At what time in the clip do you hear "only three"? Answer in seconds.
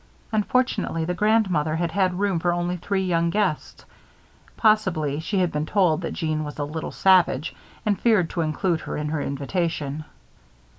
2.53-3.03